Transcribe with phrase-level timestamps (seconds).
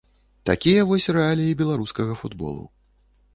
[0.49, 2.65] Такія вось рэаліі беларускага футболу.